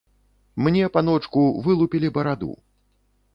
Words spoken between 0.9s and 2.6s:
паночку, вылупілі бараду.